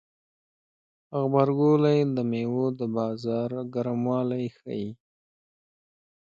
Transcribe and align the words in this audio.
غبرګولی 1.19 1.99
د 2.15 2.17
میوو 2.31 2.65
د 2.79 2.81
بازار 2.97 3.51
ګرموالی 3.73 4.45
ښيي. 4.57 4.89